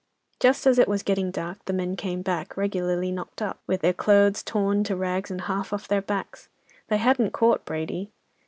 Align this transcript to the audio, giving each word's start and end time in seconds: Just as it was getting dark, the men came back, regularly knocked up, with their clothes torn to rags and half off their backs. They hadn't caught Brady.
Just 0.39 0.65
as 0.65 0.79
it 0.79 0.87
was 0.87 1.03
getting 1.03 1.29
dark, 1.29 1.63
the 1.65 1.73
men 1.73 1.95
came 1.95 2.23
back, 2.23 2.57
regularly 2.57 3.11
knocked 3.11 3.39
up, 3.39 3.59
with 3.67 3.81
their 3.81 3.93
clothes 3.93 4.41
torn 4.41 4.83
to 4.85 4.95
rags 4.95 5.29
and 5.29 5.41
half 5.41 5.71
off 5.71 5.87
their 5.87 6.01
backs. 6.01 6.49
They 6.87 6.97
hadn't 6.97 7.33
caught 7.33 7.65
Brady. 7.65 8.09